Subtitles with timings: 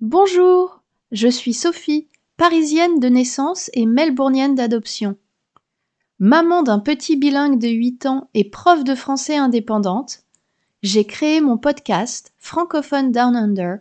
[0.00, 0.80] Bonjour,
[1.12, 2.08] je suis Sophie,
[2.38, 5.18] parisienne de naissance et melbournienne d'adoption.
[6.18, 10.20] Maman d'un petit bilingue de 8 ans et prof de français indépendante,
[10.82, 13.76] j'ai créé mon podcast Francophone Down Under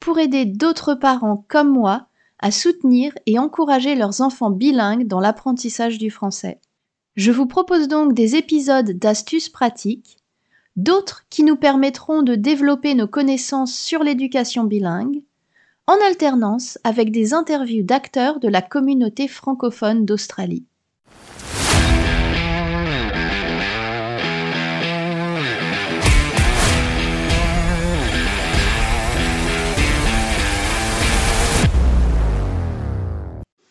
[0.00, 2.08] pour aider d'autres parents comme moi
[2.40, 6.60] à soutenir et encourager leurs enfants bilingues dans l'apprentissage du français.
[7.14, 10.16] Je vous propose donc des épisodes d'astuces pratiques,
[10.74, 15.22] d'autres qui nous permettront de développer nos connaissances sur l'éducation bilingue,
[15.90, 20.64] en alternance avec des interviews d'acteurs de la communauté francophone d'Australie.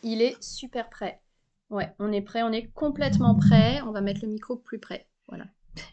[0.04, 1.22] Il est super prêt.
[1.70, 3.80] Ouais, on est prêt, on est complètement prêt.
[3.88, 5.08] On va mettre le micro plus près.
[5.30, 5.46] Voilà.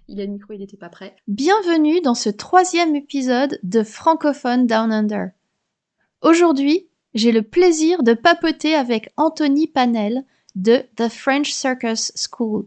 [0.08, 1.14] Il a le micro, il n'était pas prêt.
[1.28, 5.30] Bienvenue dans ce troisième épisode de Francophone Down Under.
[6.26, 10.24] Aujourd'hui, j'ai le plaisir de papoter avec Anthony Panel
[10.56, 12.66] de The French Circus School.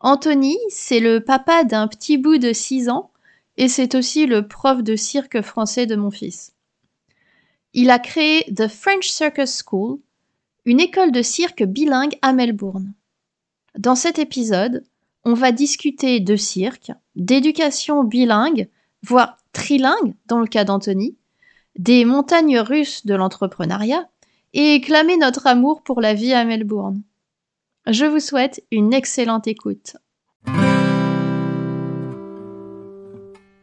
[0.00, 3.12] Anthony, c'est le papa d'un petit bout de 6 ans
[3.56, 6.54] et c'est aussi le prof de cirque français de mon fils.
[7.72, 10.00] Il a créé The French Circus School,
[10.64, 12.94] une école de cirque bilingue à Melbourne.
[13.78, 14.82] Dans cet épisode,
[15.24, 18.68] on va discuter de cirque, d'éducation bilingue,
[19.04, 21.16] voire trilingue dans le cas d'Anthony,
[21.78, 24.08] des montagnes russes de l'entrepreneuriat
[24.54, 27.02] et clamer notre amour pour la vie à Melbourne.
[27.86, 29.96] Je vous souhaite une excellente écoute.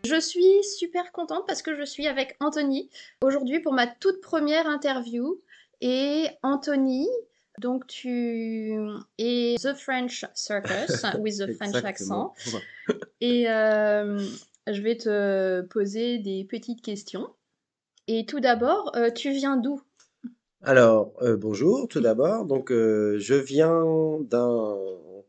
[0.05, 2.89] Je suis super contente parce que je suis avec Anthony
[3.21, 5.41] aujourd'hui pour ma toute première interview.
[5.81, 7.07] Et Anthony,
[7.59, 8.77] donc tu
[9.17, 12.33] es The French Circus with the French accent.
[13.21, 14.19] Et euh,
[14.67, 17.29] je vais te poser des petites questions.
[18.07, 19.81] Et tout d'abord, euh, tu viens d'où?
[20.61, 22.45] Alors, euh, bonjour tout d'abord.
[22.45, 24.77] Donc, je viens d'un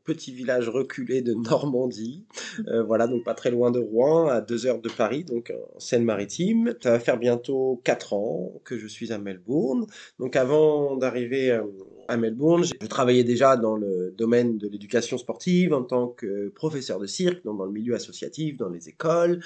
[0.04, 2.26] petit village reculé de Normandie.
[2.68, 5.80] Euh, voilà, donc pas très loin de Rouen, à deux heures de Paris, donc en
[5.80, 6.74] Seine-Maritime.
[6.80, 9.86] Ça va faire bientôt quatre ans que je suis à Melbourne.
[10.20, 11.62] Donc avant d'arriver euh,
[12.06, 17.00] à Melbourne, je travaillais déjà dans le domaine de l'éducation sportive en tant que professeur
[17.00, 19.40] de cirque, donc dans le milieu associatif, dans les écoles.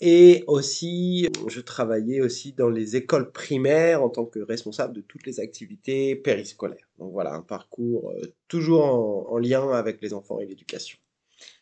[0.00, 5.26] Et aussi, je travaillais aussi dans les écoles primaires en tant que responsable de toutes
[5.26, 6.88] les activités périscolaires.
[6.98, 10.98] Donc voilà, un parcours euh, toujours en, lien avec les enfants et l'éducation.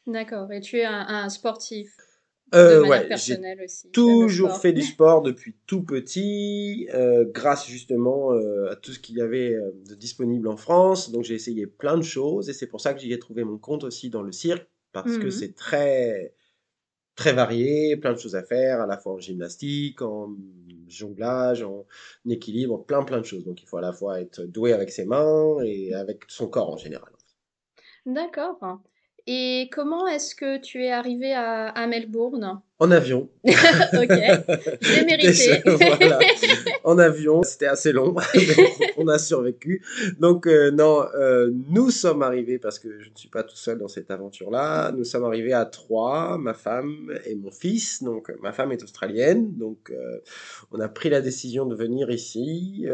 [0.07, 0.53] D'accord.
[0.53, 1.97] Et tu es un, sportif
[2.55, 3.91] euh, de ouais, personnelle aussi.
[3.91, 9.17] Toujours fait du sport depuis tout petit, euh, grâce justement euh, à tout ce qu'il
[9.17, 9.57] y avait
[9.89, 11.11] de disponible en France.
[11.11, 13.57] Donc j'ai essayé plein de choses et c'est pour ça que j'y ai trouvé mon
[13.57, 16.35] compte aussi dans le cirque parce que mmh c'est très
[17.17, 20.35] très varié, plein de choses à faire, à la fois en gymnastique, en
[20.89, 21.87] jonglage, en
[22.29, 23.45] équilibre, plein plein de choses.
[23.45, 26.71] Donc il faut à la fois être doué avec ses mains et avec son corps
[26.73, 27.13] en général.
[28.07, 28.81] D'accord.
[29.29, 32.61] Et comment est-ce que tu es arrivé à, Melbourne?
[32.79, 33.29] En avion.
[33.45, 34.21] ok,
[34.81, 35.63] j'ai mérité.
[35.67, 36.21] voilà.
[36.85, 38.15] En avion, c'était assez long,
[38.97, 39.83] on a survécu.
[40.21, 43.79] Donc euh, non, euh, nous sommes arrivés, parce que je ne suis pas tout seul
[43.79, 48.05] dans cette aventure-là, nous sommes arrivés à trois, ma femme et mon fils.
[48.05, 50.21] Donc ma femme est australienne, donc euh,
[50.71, 52.87] on a pris la décision de venir ici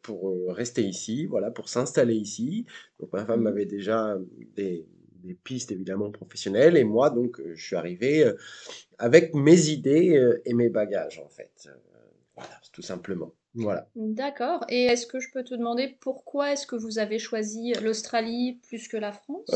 [0.00, 2.64] pour rester ici, voilà, pour s'installer ici.
[3.00, 3.46] Donc ma femme mmh.
[3.48, 4.16] avait déjà
[4.56, 4.86] des
[5.22, 8.34] des pistes évidemment professionnelles et moi donc euh, je suis arrivé euh,
[8.98, 11.68] avec mes idées euh, et mes bagages en fait.
[12.36, 13.34] Voilà, tout simplement.
[13.54, 13.88] Voilà.
[13.96, 14.64] D'accord.
[14.68, 18.86] Et est-ce que je peux te demander pourquoi est-ce que vous avez choisi l'Australie plus
[18.86, 19.50] que la France?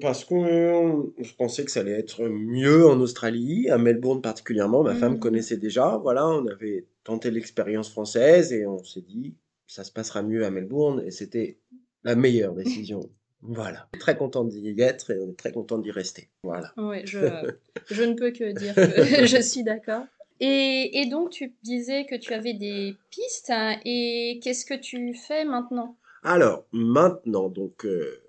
[0.00, 4.84] Parce que je pensais que ça allait être mieux en Australie, à Melbourne particulièrement.
[4.84, 5.18] Ma femme mmh.
[5.18, 5.96] connaissait déjà.
[5.96, 9.34] Voilà, on avait tenté l'expérience française et on s'est dit
[9.66, 11.58] ça se passera mieux à Melbourne et c'était
[12.04, 13.00] la meilleure décision
[13.42, 13.88] voilà.
[13.98, 16.28] Très content d'y être et on est très content d'y rester.
[16.44, 16.72] Voilà.
[16.76, 17.18] Oui, je,
[17.90, 20.04] je ne peux que dire que je suis d'accord.
[20.40, 23.50] Et, et, donc, tu disais que tu avais des pistes.
[23.50, 25.96] Hein, et qu'est-ce que tu fais maintenant?
[26.22, 28.22] Alors, maintenant, donc, euh,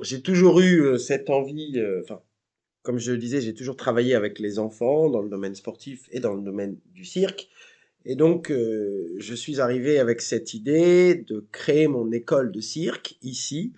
[0.00, 2.20] j'ai toujours eu euh, cette envie, euh, enfin,
[2.82, 6.20] comme je le disais, j'ai toujours travaillé avec les enfants dans le domaine sportif et
[6.20, 7.48] dans le domaine du cirque.
[8.06, 13.72] Et donc, je suis arrivé avec cette idée de créer mon école de cirque ici,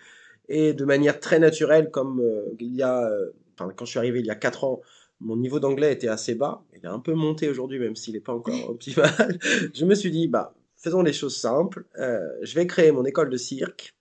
[0.48, 3.98] et de manière très naturelle, comme euh, il y a, euh, enfin, quand je suis
[3.98, 4.81] arrivé il y a 4 ans,
[5.20, 6.64] mon niveau d'anglais était assez bas.
[6.75, 9.38] Il a un peu monté aujourd'hui, même s'il n'est pas encore optimal.
[9.75, 11.87] je me suis dit, bah, faisons les choses simples.
[11.98, 13.94] Euh, je vais créer mon école de cirque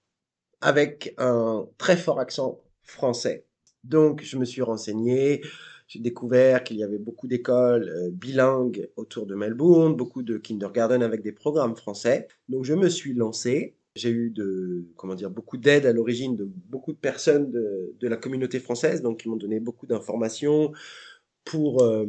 [0.61, 3.45] avec un très fort accent français.
[3.83, 5.41] Donc, je me suis renseigné.
[5.87, 11.03] j'ai découvert qu'il y avait beaucoup d'écoles euh, bilingues autour de Melbourne, beaucoup de kindergarten
[11.03, 12.27] avec des programmes français.
[12.49, 13.75] Donc je me suis lancé.
[13.95, 18.17] J'ai eu de, comment dire, beaucoup d'aide à l'origine de beaucoup de personnes de, la
[18.17, 20.73] communauté française, donc qui m'ont donné beaucoup d'informations,
[21.45, 22.05] pour euh,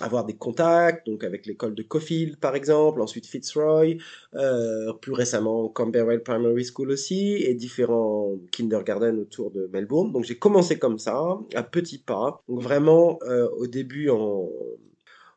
[0.00, 3.98] avoir des contacts, donc avec l'école de Cofield par exemple, ensuite Fitzroy,
[4.34, 10.10] euh, plus récemment Camberwell Primary School aussi, et différents kindergarten autour de Melbourne.
[10.10, 14.48] Donc j'ai commencé comme ça, à petits pas, donc vraiment euh, au début en,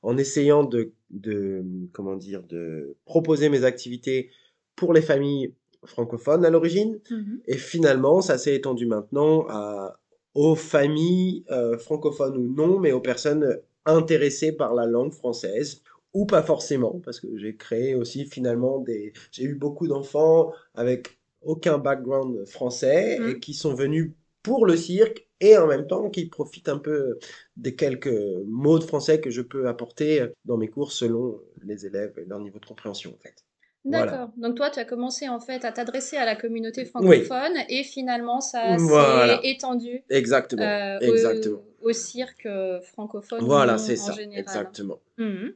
[0.02, 4.30] en essayant de, de, comment dire, de proposer mes activités
[4.78, 5.54] pour les familles
[5.86, 7.42] francophones à l'origine, Mhm.
[7.48, 9.98] et finalement ça s'est étendu maintenant à
[10.34, 15.82] aux familles euh, francophones ou non, mais aux personnes intéressées par la langue française,
[16.14, 19.12] ou pas forcément, parce que j'ai créé aussi finalement des...
[19.34, 23.30] J'ai eu beaucoup d'enfants avec aucun background français Mhm.
[23.30, 24.14] et qui sont venus
[24.44, 27.20] pour le cirque et en même temps qui profitent un peu
[27.58, 28.14] des quelques
[28.48, 32.40] mots de français que je peux apporter dans mes cours selon les élèves et leur
[32.40, 33.36] niveau de compréhension en fait.
[33.84, 34.06] Voilà.
[34.12, 34.30] D'accord.
[34.38, 38.40] Donc toi, tu as commencé en fait à t'adresser à la communauté francophone et finalement
[38.40, 39.42] ça Voilà.
[39.42, 40.62] s'est étendu Exactement.
[40.62, 41.62] euh, Exactement.
[41.82, 44.12] au, au cirque euh, francophone Voilà, c'est ça.
[44.14, 44.40] général.
[44.40, 45.00] Exactement.
[45.18, 45.54] Mhm.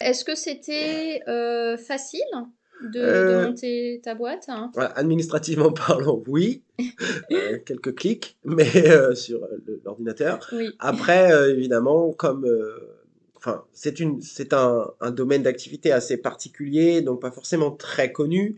[0.00, 2.20] Est-ce que c'était euh, facile
[2.92, 4.70] de, de monter ta boîte hein?
[4.94, 6.62] administrativement parlant, oui.
[7.66, 8.66] Quelques clics, mais
[9.16, 9.40] sur
[9.84, 10.46] l'ordinateur.
[10.52, 10.68] Oui.
[10.78, 12.46] Après, évidemment, comme
[13.72, 18.56] c'est un, domaine d'activité assez particulier, donc pas forcément très connu.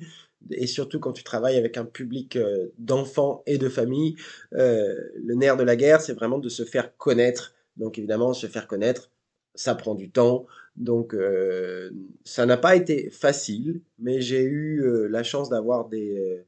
[0.53, 4.17] Et surtout quand tu travailles avec un public euh, d'enfants et de familles,
[4.55, 7.55] euh, le nerf de la guerre, c'est vraiment de se faire connaître.
[7.77, 9.11] Donc évidemment, se faire connaître,
[9.55, 10.47] ça prend du temps.
[10.77, 11.91] Donc euh,
[12.25, 16.45] ça n'a pas été facile, mais j'ai eu la chance d'avoir des,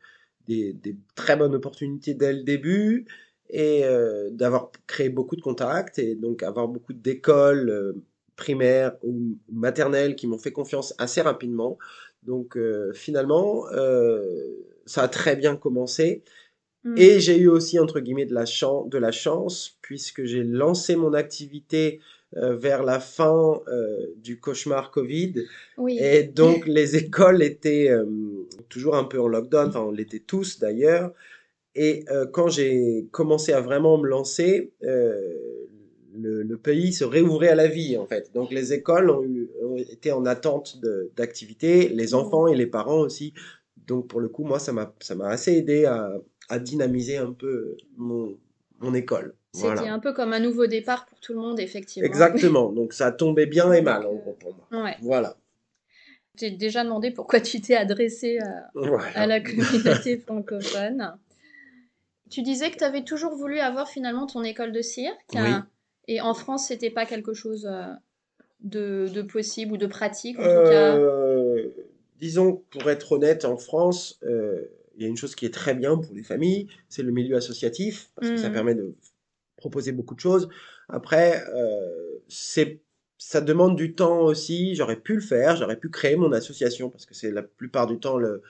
[0.47, 3.07] des, très bonnes opportunités dès le début
[3.49, 3.83] et
[4.31, 8.01] d'avoir créé beaucoup de contacts et donc avoir beaucoup d'écoles
[8.45, 11.79] primaires ou maternelles qui m'ont fait confiance assez rapidement.
[12.25, 14.25] Donc euh, finalement, euh,
[14.87, 16.23] ça a très bien commencé.
[16.85, 16.99] Mhm.
[16.99, 20.97] Et j'ai eu aussi, entre guillemets, de la, chan- de la chance, puisque j'ai lancé
[20.97, 22.01] mon activité
[22.37, 23.61] euh, vers la fin
[24.17, 25.35] du cauchemar Covid.
[25.77, 25.99] Oui.
[26.01, 27.91] Et donc, les écoles étaient
[28.69, 31.13] toujours un peu en lockdown, enfin, on l'était tous d'ailleurs.
[31.75, 34.73] Et quand j'ai commencé à vraiment me lancer,
[36.21, 38.31] le, le pays se réouvrait à la vie, en fait.
[38.35, 42.67] Donc, les écoles ont, eu, ont été en attente de- d'activité, les enfants et les
[42.67, 43.35] parents aussi.
[43.87, 44.93] Donc, pour le coup, moi, ça m'a
[45.29, 46.13] assez aidé à,
[46.49, 48.37] à dynamiser un peu mon,
[48.79, 49.35] mon école.
[49.53, 49.93] C'était Voilà.
[49.93, 52.07] un peu comme un nouveau départ pour tout le monde, effectivement.
[52.09, 52.71] Exactement.
[52.79, 54.85] Donc, ça tombait bien et mal, en euh, gros, pour moi.
[54.85, 54.97] Ouais.
[55.03, 55.37] Voilà.
[56.37, 59.09] J'ai déjà demandé pourquoi tu t'es adressé à, Voilà.
[59.17, 61.15] à la communauté francophone.
[62.31, 65.19] Tu disais que tu avais toujours voulu avoir finalement ton école de cirque.
[65.35, 65.51] Oui.
[66.11, 67.87] Et en France, c'était pas quelque chose euh,
[68.61, 70.99] de, de possible ou de pratique, en tout cas?
[70.99, 71.69] Euh,
[72.19, 74.65] disons, pour être honnête, en France, euh,
[74.97, 77.37] il y a une chose qui est très bien pour les familles, c'est le milieu
[77.37, 78.55] associatif, parce que ça Mhm.
[78.55, 78.95] permet de
[79.57, 80.49] proposer beaucoup de choses.
[80.89, 82.81] Après, euh, c'est,
[83.19, 84.75] ça demande du temps aussi.
[84.75, 87.99] J'aurais pu le faire, j'aurais pu créer mon association, parce que c'est la plupart du
[88.01, 88.43] temps le,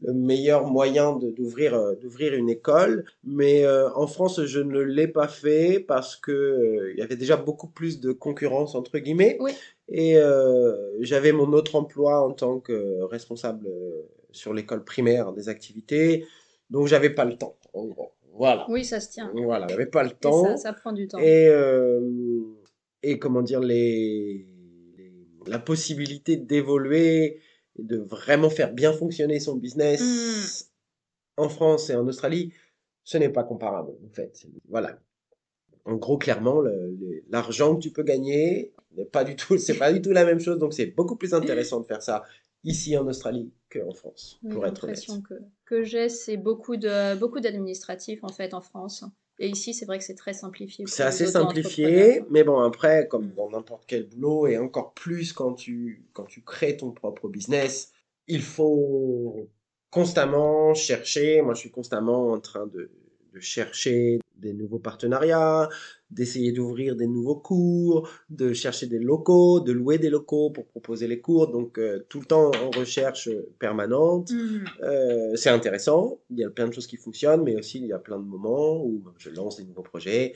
[0.00, 3.04] le meilleur moyen d'ouvrir euh, d'ouvrir une école.
[3.24, 7.16] Mais euh, en France, je ne l'ai pas fait parce que euh, il y avait
[7.16, 9.36] déjà beaucoup plus de concurrence entre guillemets.
[9.40, 9.52] Oui.
[9.90, 10.16] Et
[11.00, 13.66] j'avais mon autre emploi en tant que responsable
[14.30, 16.26] sur l'école primaire des activités,
[16.68, 17.56] donc j'avais pas le temps.
[17.72, 18.66] En gros, voilà.
[18.68, 19.32] Oui, ça se tient.
[19.34, 20.44] Voilà, j'avais pas le Et temps.
[20.44, 21.18] ça, ça prend du temps.
[21.22, 21.50] Et,
[23.02, 24.44] et comment dire, les-
[25.46, 27.40] la possibilité d'évoluer,
[27.78, 30.70] et de vraiment faire bien fonctionner son business
[31.36, 32.52] en France et en Australie,
[33.04, 34.46] ce n'est pas comparable, en fait.
[34.68, 35.00] Voilà.
[35.84, 36.62] En gros, clairement,
[37.30, 40.40] l'argent que tu peux gagner n'est pas du tout, c'est pas du tout la même
[40.40, 42.24] chose, donc c'est beaucoup plus intéressant de faire ça
[42.64, 44.96] ici en Australie qu'en France, Oui, pour être honnête.
[44.96, 49.04] L'impression que, que j'ai, c'est beaucoup de beaucoup d'administratifs en fait en France.
[49.40, 50.84] Et ici, c'est vrai que c'est très simplifié.
[50.86, 53.34] C'est assez simplifié, mais bon, après, comme Mm.
[53.36, 57.92] dans n'importe quel boulot, et encore plus quand tu, quand tu crées ton propre business,
[58.26, 59.48] il faut
[59.90, 61.40] constamment chercher.
[61.42, 62.90] Moi, je suis constamment en train de,
[63.32, 65.68] de chercher des nouveaux partenariats,
[66.10, 71.06] d'essayer d'ouvrir des nouveaux cours, de chercher des locaux, de louer des locaux pour proposer
[71.06, 71.48] les cours.
[71.48, 74.30] Donc, euh, tout le temps en recherche permanente.
[74.30, 74.64] Mhm.
[74.82, 77.92] Euh, c'est intéressant, il y a plein de choses qui fonctionnent, mais aussi il y
[77.92, 80.34] a plein de moments où je lance des nouveaux projets.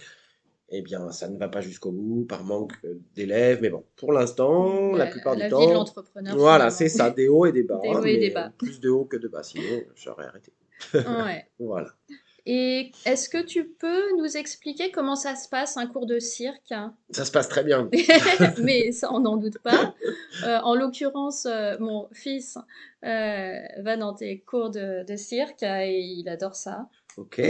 [0.75, 2.73] Eh bien, ça ne va pas jusqu'au bout par manque
[3.15, 6.35] d'élèves, mais bon, pour l'instant, la, plupart la du vie de temps, l'entrepreneur.
[6.35, 8.51] voilà, c'est ça, des hauts et des bas, Des hauts et des bas.
[8.57, 10.53] plus de hauts que de bas, sinon j'aurais arrêté.
[10.95, 11.47] Ouais.
[11.59, 11.95] Voilà.
[12.45, 16.75] Et est-ce que tu peux nous expliquer comment ça se passe un cours de cirque?
[17.11, 17.89] Ça se passe très bien.
[18.59, 19.95] Mais ça, on n'en doute pas.
[20.45, 22.59] Euh, en l'occurrence, euh, mon fils
[23.05, 26.89] euh, va dans tes cours de, de cirque et il adore ça.
[27.19, 27.43] Ok,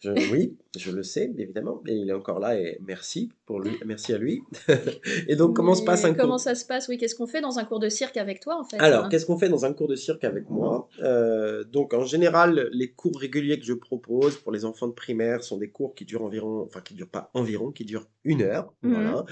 [0.00, 3.70] je, oui, je le sais, évidemment, et il est encore là et merci pour lui,
[3.86, 4.42] merci à lui.
[5.28, 6.88] et donc, comment se passe un Comment ça se passe?
[6.88, 9.26] Oui, qu'est-ce qu'on fait dans un cours de cirque avec toi, en fait Alors, qu'est-ce
[9.26, 10.88] qu'on fait dans un cours de cirque avec moi?
[11.02, 15.44] Euh, Donc, en général, les cours réguliers que je propose pour les enfants de primaire
[15.44, 18.74] sont des cours qui durent environ, enfin, qui durent pas environ, qui durent une heure.
[18.82, 18.94] Mhm.
[18.94, 19.24] Voilà.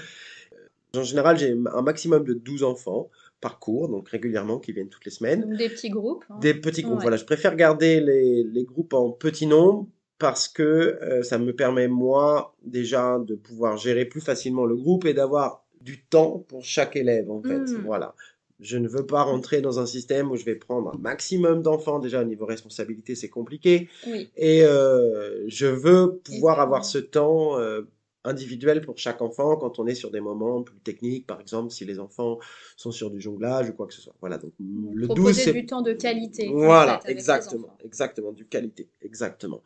[0.95, 3.09] En général, j'ai un maximum de 12 enfants
[3.43, 5.55] par cours, donc régulièrement, qui viennent toutes les semaines.
[5.57, 6.23] Des petits groupes.
[6.29, 6.37] Hein.
[6.39, 7.17] Des petits groupes, voilà.
[7.17, 9.85] Je préfère garder les, les, groupes en petit nombre
[10.17, 15.03] parce que euh, ça me permet, moi, déjà, de pouvoir gérer plus facilement le groupe
[15.05, 17.59] et d'avoir du temps pour chaque élève, en fait.
[17.59, 17.83] Hmm.
[17.85, 18.15] Voilà.
[18.61, 21.99] Je ne veux pas rentrer dans un système où je vais prendre un maximum d'enfants.
[21.99, 23.89] Déjà, au niveau responsabilité, c'est compliqué.
[24.07, 24.29] Oui.
[24.37, 27.81] Et euh, je veux pouvoir avoir ce temps euh,
[28.23, 31.85] individuel pour chaque enfant quand on est sur des moments plus techniques, par exemple si
[31.85, 32.39] les enfants
[32.77, 34.15] sont sur du jonglage ou quoi que ce soit.
[34.21, 36.49] Voilà, donc le 12 c'est du temps de qualité.
[36.53, 39.61] Voilà, exactement, exactement, du qualité, exactement.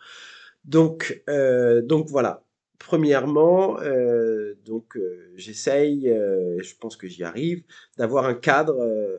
[0.65, 2.43] Donc euh, donc voilà.
[2.79, 7.63] Premièrement, euh, donc euh, j'essaye, je pense que j'y arrive,
[7.97, 8.77] d'avoir un cadre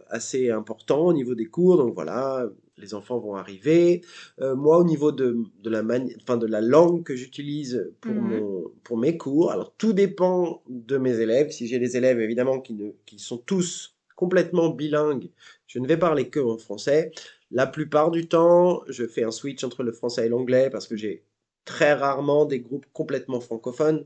[0.08, 1.76] assez important au niveau des cours.
[1.76, 4.02] Donc voilà, les enfants vont arriver.
[4.40, 5.82] Euh, moi, au niveau de, de la
[6.22, 8.40] enfin, de la langue que j'utilise pour mhm.
[8.40, 11.50] mon, pour mes cours, alors tout dépend de mes élèves.
[11.50, 15.30] Si j'ai des élèves évidemment qui ne, qui sont tous complètement bilingues,
[15.66, 17.12] je ne vais parler que en français.
[17.50, 20.96] La plupart du temps, je fais un switch entre le français et l'anglais parce que
[20.96, 21.24] j'ai
[21.64, 24.04] très rarement des groupes complètement francophones.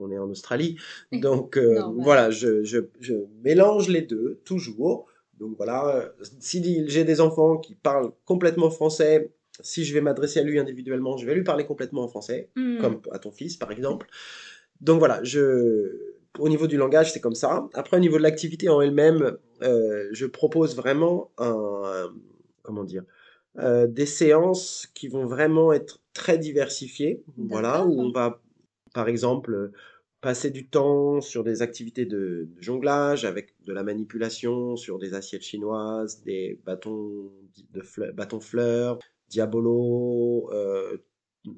[0.00, 0.78] On est en Australie,
[1.10, 5.08] donc euh, voilà, je, je, je mélange les deux toujours.
[5.38, 10.42] Donc voilà, si j'ai des enfants qui parlent complètement français, si je vais m'adresser à
[10.42, 12.80] lui individuellement, je vais lui parler complètement en français, hmm.
[12.80, 14.08] comme à ton fils par exemple.
[14.80, 17.68] Donc voilà, je, au niveau du langage, c'est comme ça.
[17.74, 22.12] Après, au niveau de l'activité en elle-même, euh, je propose vraiment un,
[22.62, 23.04] comment dire,
[23.58, 27.22] euh, des séances qui vont vraiment être très diversifiées.
[27.36, 28.40] Voilà, où on va,
[28.94, 29.72] par exemple,
[30.20, 35.42] passer du temps sur des activités de, jonglage avec de la manipulation sur des assiettes
[35.42, 37.30] chinoises, des bâtons
[37.72, 38.98] de fleurs, bâtons fleurs,
[39.28, 40.98] diabolo, euh,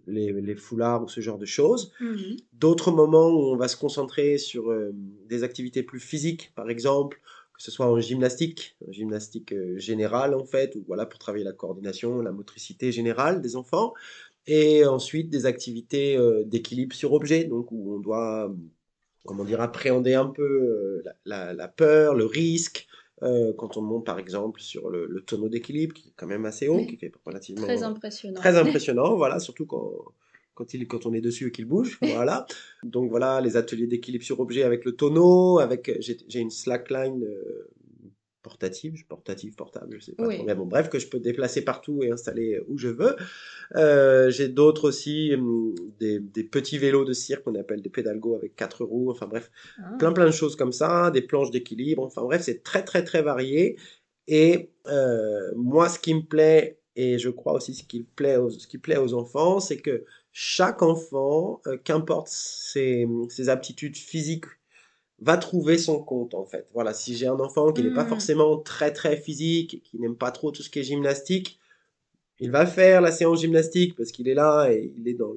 [0.06, 1.92] les, foulards ou ce genre de choses.
[2.00, 2.36] Mhm.
[2.52, 4.92] D'autres moments où on va se concentrer sur euh,
[5.28, 7.20] des activités plus physiques, par exemple,
[7.54, 11.44] que ce soit en gymnastique, en gymnastique euh, générale en fait, ou voilà pour travailler
[11.44, 13.94] la coordination, la motricité générale des enfants
[14.50, 18.52] et ensuite des activités euh, d'équilibre sur objet, donc où on doit,
[19.24, 22.88] comment dire, appréhender un peu euh, la, peur, le risque,
[23.22, 26.66] euh, quand on monte par exemple sur le, tonneau d'équilibre, qui est quand même assez
[26.66, 27.62] haut, qui fait relativement...
[27.62, 28.40] Très impressionnant.
[28.40, 29.92] Très impressionnant, voilà, surtout quand,
[30.54, 32.44] quand, il, quand on est dessus et qu'il bouge, voilà.
[32.82, 37.24] Donc voilà, les ateliers d'équilibre sur objet avec le tonneau, avec j'ai une slackline
[38.42, 40.54] portative, portative, portable, je sais pas trop.
[40.54, 43.16] Bon, bref, que je peux déplacer partout et installer où je veux.
[43.76, 48.56] Euh, j'ai d'autres aussi, hum, des, petits vélos de cirque qu'on appelle des pédalgos avec
[48.56, 49.10] quatre roues.
[49.10, 49.96] Enfin bref, ah.
[49.98, 52.02] plein plein de choses comme ça, des planches d'équilibre.
[52.02, 53.76] Enfin bref, c'est très très très varié.
[54.26, 58.50] Et euh, moi, ce qui me plaît, et je crois aussi ce qui plaît aux,
[58.50, 64.46] ce qui plaît aux enfants, c'est que chaque enfant, euh, qu'importe ses, ses aptitudes physiques
[65.20, 66.66] va trouver son compte en fait.
[66.72, 68.08] Voilà, si j'ai un enfant qui n'est pas hmm.
[68.08, 71.58] forcément très très physique, qui n'aime pas trop tout ce qui est gymnastique,
[72.38, 75.34] il va faire la séance gymnastique parce qu'il est là et il est dans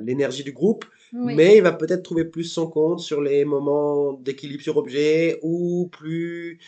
[0.00, 4.62] l'énergie du groupe, mais il va peut-être trouver plus son compte sur les moments d'équilibre
[4.62, 6.58] sur objet ou plus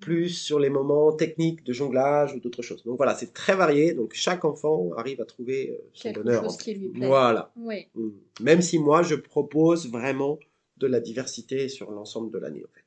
[0.00, 2.84] plus sur les moments techniques de jonglage ou d'autres choses.
[2.84, 3.94] Donc voilà, c'est très varié.
[3.94, 6.44] Donc chaque enfant arrive à trouver euh, son bonheur.
[6.44, 7.06] Chose qui lui plaît.
[7.06, 7.50] Voilà.
[7.56, 7.88] Oui.
[7.94, 8.10] Hmm.
[8.40, 10.38] Même si moi je propose vraiment
[10.80, 12.84] de la diversité sur l'ensemble de l'année en fait.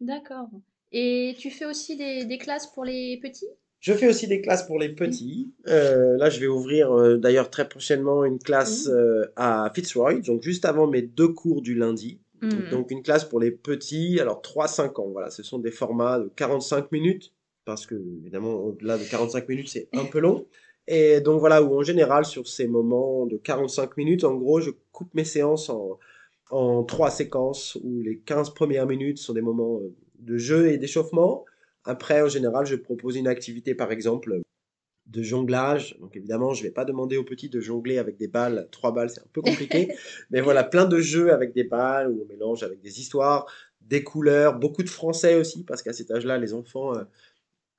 [0.00, 0.48] D'accord.
[0.92, 3.48] Et tu fais aussi des, classes pour les petits?
[3.80, 5.52] Je fais aussi des classes pour les petits.
[5.66, 10.42] Euh, là, je vais ouvrir euh, d'ailleurs très prochainement une classe euh, à Fitzroy, donc
[10.42, 12.20] juste avant mes deux cours du lundi.
[12.40, 12.70] Mhm.
[12.70, 15.08] Donc une classe pour les petits, alors 3-5 ans.
[15.10, 17.32] Voilà, ce sont des formats de 45 minutes,
[17.64, 20.46] parce que évidemment, au-delà de 45 minutes, c'est un peu long.
[20.86, 24.70] Et donc voilà, où en général, sur ces moments de 45 minutes, en gros, je
[24.92, 25.98] coupe mes séances en,
[26.50, 30.78] en trois séquences où les 15 premières minutes sont des moments euh, de jeu et
[30.78, 31.44] d'échauffement.
[31.84, 34.40] Après, en général, je propose une activité, par exemple,
[35.06, 35.96] de jonglage.
[36.00, 38.68] Donc évidemment, je vais pas demander aux petits de jongler avec des balles.
[38.70, 39.88] Trois balles, c'est un peu compliqué.
[40.30, 43.46] Mais voilà, plein de jeux avec des balles où on mélange avec des histoires,
[43.82, 47.04] des couleurs, beaucoup de français aussi, parce qu'à cet âge-là, les enfants euh,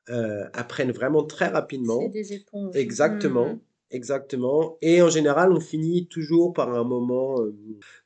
[0.10, 2.00] euh, apprennent vraiment très rapidement.
[2.01, 2.75] C'est des éponges.
[2.75, 3.55] Exactement.
[3.55, 3.60] Mmh.
[3.96, 4.78] Exactement.
[4.82, 7.56] Et en général, on finit toujours par un moment euh,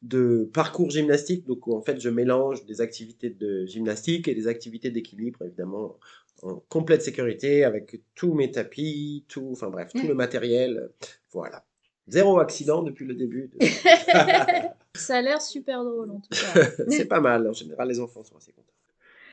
[0.03, 1.47] de parcours gymnastique.
[1.47, 5.97] Donc, en fait, je mélange des activités de gymnastique et des activités d'équilibre, évidemment,
[6.43, 10.91] en complète sécurité, avec tous mes tapis, tout, enfin bref, tout le matériel.
[11.31, 11.65] Voilà.
[12.07, 13.49] Zéro accident depuis le début.
[14.95, 16.65] Ça a l'air super drôle, en tout cas.
[16.89, 17.47] C'est pas mal.
[17.47, 18.73] En général, les enfants sont assez contents.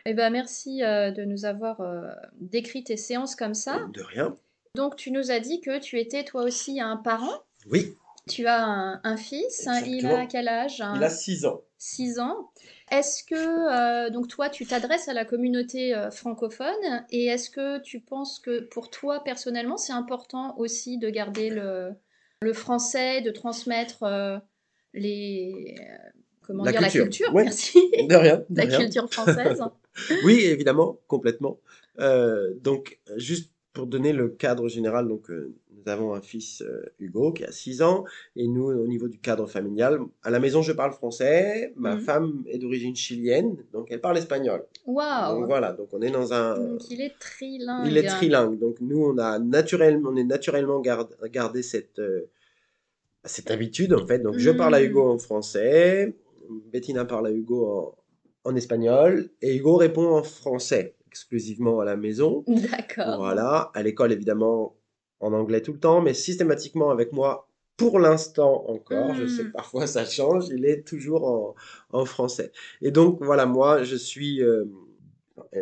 [0.06, 2.08] Eh ben, merci euh, de nous avoir euh,
[2.40, 3.86] décrit tes séances comme ça.
[3.92, 4.36] De rien.
[4.76, 7.42] Donc, tu nous as dit que tu étais toi aussi un parent.
[7.68, 7.96] Oui.
[8.28, 9.66] Tu as un, fils.
[9.66, 11.62] Hein, il a quel âge Il a 6 ans.
[11.78, 12.50] 6 ans.
[12.90, 13.34] Est-ce que,
[14.06, 18.60] euh, donc toi, tu t'adresses à la communauté francophone et est-ce que tu penses que
[18.60, 21.90] pour toi, personnellement, c'est important aussi de garder le,
[22.42, 24.04] le français, de transmettre
[24.94, 25.74] les,
[26.42, 27.00] comment la dire, culture.
[27.00, 27.44] la culture, Ouais.
[27.44, 27.78] merci,
[28.08, 28.36] De rien.
[28.48, 28.78] de la rien.
[28.80, 29.60] culture française.
[30.24, 31.58] Oui, évidemment, complètement.
[32.00, 36.82] Euh, donc, juste pour donner le cadre général, donc euh, nous avons un fils euh,
[36.98, 38.04] Hugo qui a 6 ans
[38.34, 42.00] et nous, au niveau du cadre familial, à la maison je parle français, ma Mhm.
[42.08, 44.60] femme est d'origine chilienne, donc elle parle espagnol.
[44.86, 45.46] Donc Waouh.
[45.46, 47.86] voilà, donc on est dans un, Donc il est trilingue.
[47.88, 48.58] il est trilingue.
[48.58, 52.30] Donc nous, on a naturellement, on est naturellement gard- gardé cette euh,
[53.24, 54.20] cette habitude en fait.
[54.20, 54.82] Donc je parle à.
[54.82, 56.14] Hugo en français,
[56.72, 57.66] Bettina parle à Hugo
[58.44, 62.44] en, en espagnol et Hugo répond en français exclusivement à la maison.
[62.46, 63.16] D'accord.
[63.16, 64.76] Voilà, à l'école évidemment
[65.20, 69.14] en anglais tout le temps, mais systématiquement avec moi pour l'instant encore.
[69.14, 69.46] Je sais Mm.
[69.46, 71.54] que parfois ça change, il est toujours en,
[71.98, 72.52] en français.
[72.82, 74.64] Et donc voilà, moi je suis euh,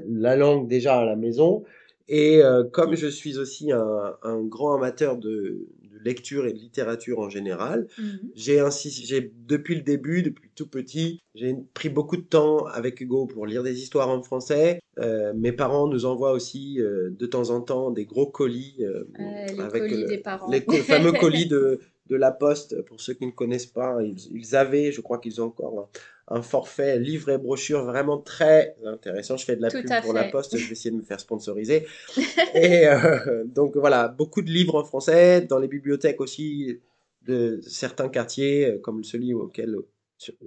[0.08, 1.62] la langue déjà à la maison.
[2.08, 5.66] Et euh, comme je suis aussi un, un grand amateur de
[6.04, 8.18] lecture et de littérature en général, Mhm.
[8.34, 13.00] j'ai ainsi, j'ai depuis le début, depuis tout petit, j'ai pris beaucoup de temps avec
[13.00, 14.80] Hugo pour lire des histoires en français.
[14.98, 19.04] Euh, mes parents nous envoient aussi euh, de temps en temps des gros colis euh,
[19.18, 20.50] les avec colis le- des parents.
[20.50, 22.80] les fameux colis de, de la Poste.
[22.82, 25.88] Pour ceux qui ne connaissent pas, ils, ils avaient, je crois qu'ils ont encore
[26.28, 29.36] un, forfait livre et brochure vraiment très intéressant.
[29.36, 30.24] Je fais de la Tout pub pour la.
[30.24, 31.86] Poste, je vais essayer de me faire sponsoriser.
[32.54, 36.80] et euh, donc voilà, beaucoup de livres en français, dans les bibliothèques aussi
[37.26, 39.76] de certains quartiers, euh, comme celui auquel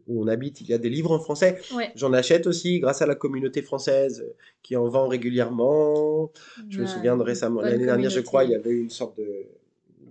[0.07, 1.59] où on habite, il y a des livres en français.
[1.75, 1.91] Ouais.
[1.95, 6.31] J'en achète aussi grâce à la communauté française euh, qui en vend régulièrement.
[6.69, 9.45] Je me souviens de récemment, l'année dernière, je crois, il y avait une sorte de,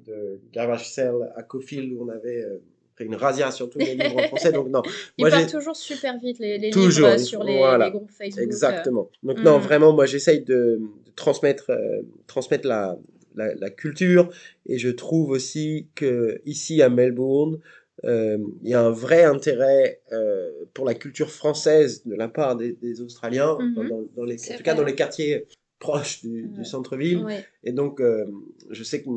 [0.07, 2.59] de garage sale à Cofield où on avait euh,
[2.97, 4.53] fait une razzia sur tous les livres en français.
[4.53, 4.83] Donc, non,
[5.19, 7.87] Ils moi partent toujours super vite les, les Toujours, livres euh, sur les, voilà.
[7.87, 8.41] les groupes Facebook.
[8.41, 8.45] euh.
[8.45, 9.11] Exactement.
[9.23, 9.63] Donc, non, Mm.
[9.63, 12.99] vraiment, moi j'essaye de, de transmettre, euh, transmettre la,
[13.35, 14.31] la, la culture
[14.67, 17.59] et je trouve aussi que ici à Melbourne,
[18.05, 22.57] euh, il y a un vrai intérêt euh, pour la culture française de la part
[22.57, 23.75] des, des Australiens, Mhm.
[23.75, 25.47] dans, dans- dans les, C'est en tout cas dans les quartiers
[25.79, 27.25] proches du, centre-ville.
[27.25, 27.45] Ouais.
[27.65, 28.01] Et donc,
[28.71, 29.09] je sais que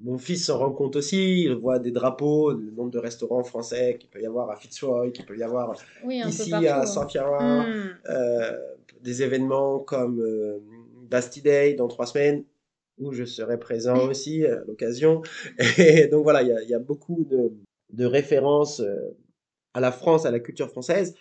[0.00, 1.42] mon fils s'en rend compte aussi.
[1.42, 5.10] Il voit des drapeaux, le nombre de restaurants français qu'il peut y avoir à Fitzroy,
[5.10, 6.66] qu'il peut y avoir Oui, ici partout.
[6.66, 6.86] à hein.
[6.86, 7.30] Saint-Pierre.
[7.30, 7.98] Mm.
[8.08, 8.56] Euh,
[9.02, 10.58] des événements comme euh,
[11.08, 12.44] Bastille Day dans trois semaines,
[12.98, 15.22] où je serai présent aussi à l'occasion.
[15.78, 17.52] Et donc voilà, il y a, il y a beaucoup de,
[17.92, 19.16] de références euh,
[19.74, 21.14] à la France, à la culture française.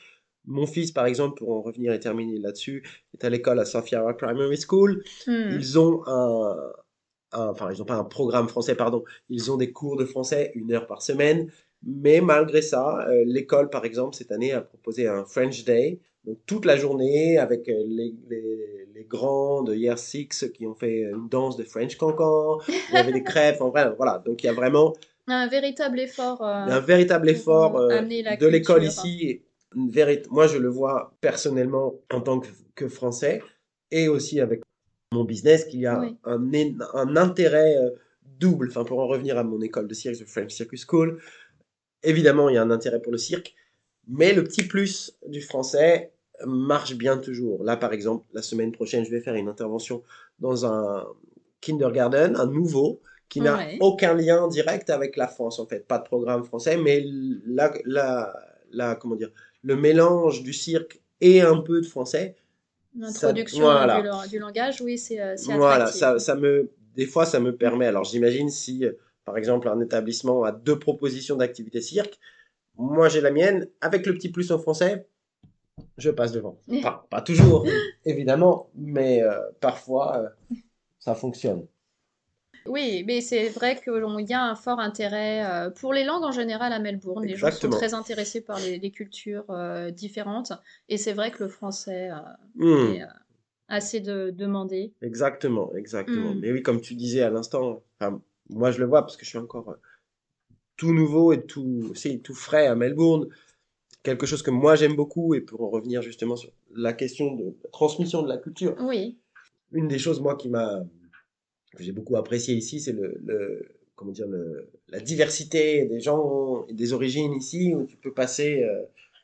[0.46, 4.02] Mon fils, par exemple, pour en revenir et terminer là-dessus, est à l'école à Sophia
[4.14, 5.04] Primary School.
[5.28, 5.50] Mm.
[5.52, 6.56] Ils ont un,
[7.32, 9.04] un- enfin, ils n'ont pas un programme français, pardon.
[9.30, 11.50] Ils ont des cours de français une heure par semaine.
[11.86, 16.00] Mais malgré ça, euh, l'école, par exemple, cette année a proposé un French Day.
[16.26, 20.74] Donc, toute la journée avec euh, les, les, les grands de Year 6 qui ont
[20.74, 22.58] fait une danse de French Cancan.
[22.68, 24.22] Il y avait des crêpes, en vrai, voilà.
[24.26, 24.94] Donc, il y a vraiment
[25.28, 26.42] Un véritable effort.
[26.42, 28.02] euh, un véritable effort euh, euh,
[28.38, 29.42] de l'école ici.
[29.76, 33.42] Une vérit- Moi, je le vois personnellement en tant que, que Français
[33.92, 34.62] et aussi avec
[35.12, 36.18] mon business qu'il y a Oui.
[36.26, 37.92] un, intérêt euh,
[38.40, 38.68] double.
[38.70, 41.20] Enfin, pour en revenir à mon école de cirque, the French Circus School,
[42.04, 43.56] évidemment, il y a un intérêt pour le cirque,
[44.08, 46.12] mais le petit plus du français
[46.46, 47.64] marche bien toujours.
[47.64, 50.04] Là, par exemple, la semaine prochaine, je vais faire une intervention
[50.40, 51.06] dans un
[51.62, 53.78] kindergarten, un nouveau, qui n'a Ouais.
[53.82, 55.86] aucun lien direct avec la France, en fait.
[55.88, 57.04] Pas de programme français, mais
[57.46, 58.34] la, la,
[58.72, 59.32] la, comment dire,
[59.64, 62.36] le mélange du cirque et un peu de français,
[62.98, 64.02] L'introduction Ça- voilà.
[64.02, 67.56] du, la- du langage, oui, c'est euh, voilà, ça, ça me, des fois, ça me
[67.56, 67.86] permet.
[67.86, 68.94] Alors, j'imagine si, euh,
[69.26, 72.18] par exemple, un établissement a deux propositions d'activité cirque,
[72.76, 75.08] moi j'ai la mienne, avec le petit plus en français,
[75.98, 76.60] je passe devant.
[76.74, 77.66] Enfin, pas toujours,
[78.06, 80.18] évidemment, mais euh, parfois,
[80.52, 80.56] euh,
[81.00, 81.66] ça fonctionne.
[82.68, 86.32] Oui, mais c'est vrai qu'il y a un fort intérêt euh, pour les langues en
[86.32, 87.26] général à Melbourne.
[87.26, 90.52] Les gens sont très intéressés par les, les cultures euh, différentes.
[90.90, 92.16] Et c'est vrai que le français euh,
[92.56, 93.08] Hmm, est euh,
[93.68, 94.94] assez de, demandé.
[95.02, 96.34] exactement, exactement.
[96.34, 96.40] Hmm.
[96.40, 97.84] Mais oui, comme tu disais à l'instant,
[98.50, 99.76] moi je le vois parce que je suis encore
[100.76, 103.28] tout nouveau et tout, c'est tout frais à Melbourne.
[104.04, 107.56] Quelque chose que moi j'aime beaucoup et pour en revenir justement sur la question de
[107.72, 108.76] transmission de la culture.
[108.82, 109.18] Oui.
[109.72, 110.84] Une des choses moi qui m'a
[111.76, 116.66] que j'ai beaucoup apprécié ici, c'est le, le, comment dire le, la diversité des gens
[116.68, 118.84] et des origines ici où tu peux passer euh,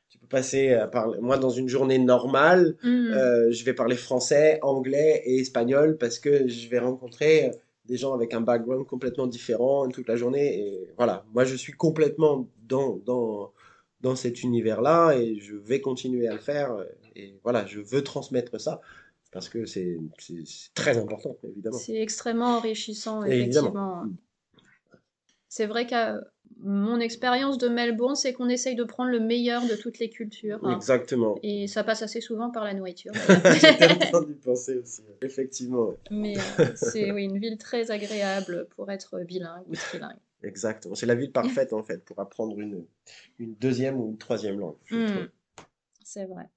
[0.09, 3.11] tu peux passer à parler moi dans une journée normale Mm.
[3.13, 7.51] euh, je vais parler français anglais et espagnol parce que je vais rencontrer
[7.85, 11.73] des gens avec un background complètement différent toute la journée et voilà moi je suis
[11.73, 13.51] complètement dans dans
[14.01, 16.69] dans cet univers là et je vais continuer à le faire
[17.15, 18.81] et voilà je veux transmettre ça
[19.33, 19.97] parce que c'est
[20.73, 24.05] très important évidemment C'est extrêmement enrichissant, effectivement.
[25.49, 26.19] C'est vrai que
[26.59, 30.59] mon expérience de Melbourne, c'est qu'on essaye de prendre le meilleur de toutes les cultures.
[30.63, 30.75] hein.
[30.75, 33.11] exactement Et ça passe assez souvent par la nourriture.
[33.59, 35.01] J'étais en train d'y penser aussi.
[35.21, 35.93] Effectivement.
[36.09, 40.17] Mais euh, c'est oui, une ville très agréable pour être bilingue ou trilingue.
[40.43, 40.95] exactement.
[40.95, 42.85] C'est la ville parfaite en fait pour apprendre une,
[43.39, 44.75] une deuxième ou une troisième langue.
[44.89, 45.27] Hmm,
[46.03, 46.49] c'est vrai.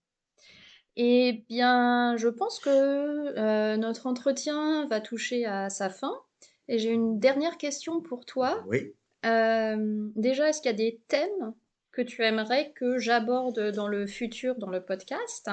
[0.96, 6.14] Eh bien, je pense que euh, notre entretien va toucher à sa fin.
[6.68, 8.64] Et j'ai une dernière question pour toi.
[8.66, 8.94] Oui.
[9.24, 11.54] Euh, déjà, est-ce qu'il y a des thèmes
[11.92, 15.50] que tu aimerais que j'aborde dans le futur dans le podcast?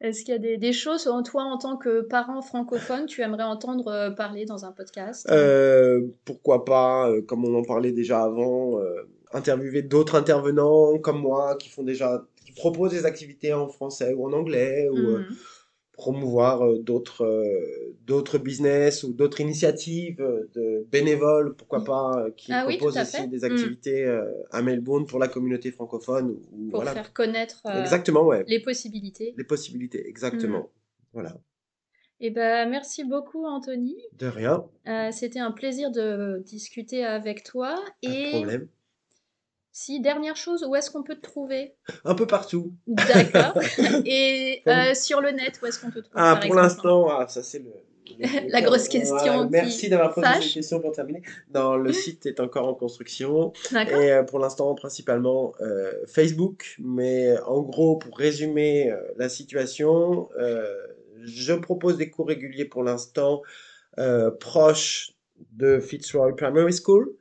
[0.00, 3.22] Est-ce qu'il y a des, des choses en toi en tant que parent francophone tu
[3.22, 5.26] aimerais entendre euh, parler dans un podcast?
[5.30, 8.80] Euh, pourquoi pas, comme on en parlait déjà avant,
[9.34, 14.26] interviewer d'autres intervenants comme moi qui font déjà, qui proposent des activités en français ou
[14.26, 15.36] en anglais ou euh, Mhm.
[15.92, 22.30] promouvoir euh, d'autres euh, d'autres business ou d'autres initiatives euh, de bénévoles, pourquoi pas, euh,
[22.36, 23.44] qui Ah oui, proposent aussi des Mm.
[23.44, 26.30] activités euh, à Melbourne pour la communauté francophone.
[26.30, 26.92] Ou, ou Pour voilà.
[26.94, 28.44] faire connaître euh, Exactement, ouais.
[28.48, 29.34] les possibilités.
[29.36, 30.70] Les possibilités, exactement.
[31.12, 31.36] Voilà.
[32.20, 33.96] Eh ben, merci beaucoup, Anthony.
[34.18, 37.76] De rien, Euh, c'était un plaisir de discuter avec toi.
[38.02, 38.68] pas de problème.
[39.76, 41.74] Si, dernière chose, où est-ce qu'on peut te trouver?
[42.04, 42.72] Un peu partout.
[42.86, 43.60] D'accord.
[44.06, 47.26] Et euh, sur le net, où est-ce qu'on te trouve, Ah, par pour l'instant, ah,
[47.28, 47.72] ça c'est le,
[48.20, 51.22] le- La grosse question Merci d'avoir posé cette question pour terminer.
[51.52, 56.76] Non, le site est encore en construction et euh, pour l'instant principalement euh, Facebook.
[56.78, 60.28] Mais en gros, pour résumer euh, la situation,
[61.24, 63.42] je propose des cours réguliers pour l'instant
[64.38, 65.10] proches
[65.50, 67.12] de Fitzroy Primary School,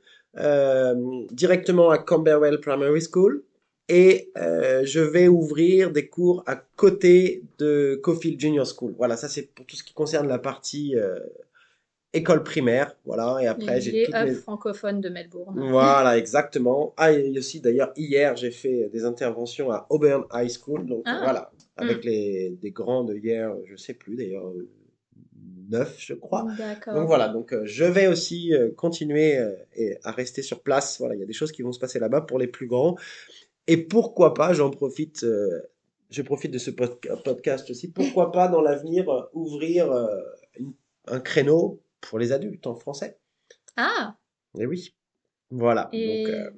[1.31, 3.43] directement à Camberwell Primary School.
[3.89, 8.93] Et euh, je vais ouvrir des cours à côté de Cofield Junior School.
[8.97, 11.19] Voilà, ça c'est pour tout ce qui concerne la partie euh,
[12.13, 12.95] école primaire.
[13.05, 14.33] Voilà, et après les j'ai les toutes mes...
[14.33, 15.69] francophones de Melbourne.
[15.69, 16.93] Voilà, exactement.
[16.95, 20.85] Ah, et aussi d'ailleurs hier j'ai fait des interventions à Auburn High School.
[20.85, 21.19] Donc Ah.
[21.21, 24.49] voilà, avec les des grands de hier, je sais plus d'ailleurs,
[25.97, 26.45] je crois.
[26.95, 30.99] Donc voilà, donc euh, je vais aussi euh, continuer euh, et à rester sur place.
[30.99, 32.95] Voilà, il y a des choses qui vont se passer là-bas pour les plus grands.
[33.67, 35.23] Et pourquoi pas, j'en profite,
[36.09, 40.07] je profite de ce podca- podcast aussi, pourquoi pas dans l'avenir euh, ouvrir euh,
[40.59, 40.73] une-
[41.07, 43.17] un créneau pour les adultes en français.
[43.77, 44.17] Ah,
[44.59, 44.93] Et oui,
[45.49, 45.89] voilà.
[45.93, 46.51] et Donc, euh,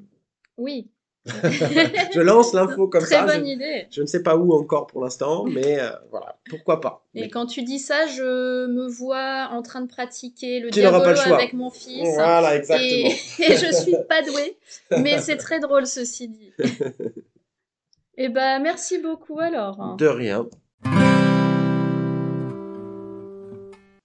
[0.58, 0.89] oui.
[2.13, 3.25] je lance l'info comme Très ça.
[3.25, 3.88] bonne Je, idée.
[3.89, 7.03] je ne sais pas où encore pour l'instant, mais euh, voilà, pourquoi pas.
[7.15, 11.15] Et Mais- quand tu dis ça, je me vois en train de pratiquer le diabolo
[11.15, 11.35] choix.
[11.35, 12.07] avec mon fils.
[12.13, 12.89] Voilà, exactement.
[12.89, 13.07] Et,
[13.39, 14.57] et je suis pas douée,
[15.01, 16.51] mais c'est très drôle ceci dit.
[18.17, 19.97] Et ben merci beaucoup alors.
[19.97, 20.47] De rien.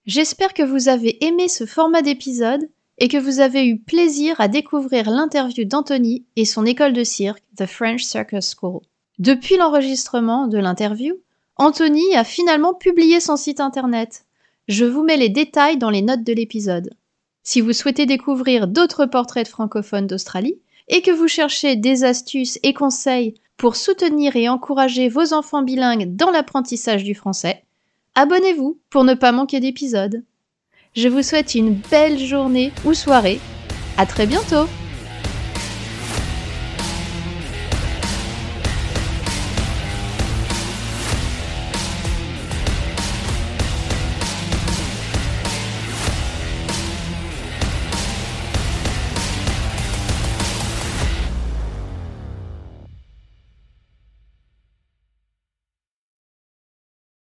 [0.05, 2.67] J'espère que vous avez aimé ce format d'épisode
[3.01, 7.41] et que vous avez eu plaisir à découvrir l'interview d'Anthony et son école de cirque,
[7.57, 8.81] The French Circus School.
[9.17, 11.15] Depuis l'enregistrement de l'interview,
[11.55, 14.25] Anthony a finalement publié son site internet.
[14.67, 16.91] Je vous mets les détails dans les notes de l'épisode.
[17.41, 22.59] Si vous souhaitez découvrir d'autres portraits de francophones d'Australie et que vous cherchez des astuces
[22.61, 27.63] et conseils pour soutenir et encourager vos enfants bilingues dans l'apprentissage du français,
[28.13, 30.23] abonnez-vous pour ne pas manquer d'épisodes.
[30.93, 33.39] Je vous souhaite une belle journée ou soirée.
[33.97, 34.67] À très bientôt!